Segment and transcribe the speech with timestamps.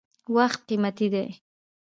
[0.35, 1.27] •وخت قیمتي دی.